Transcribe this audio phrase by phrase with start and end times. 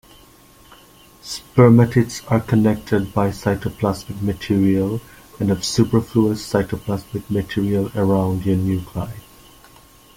[1.21, 4.99] Spermatids are connected by cytoplasmic material
[5.39, 9.13] and have superfluous cytoplasmic material around their nuclei.